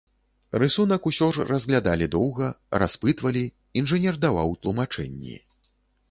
[0.61, 2.47] Рысунак усё ж разглядалі доўга,
[2.83, 3.43] распытвалі,
[3.81, 5.37] інжынер даваў тлумачэнні.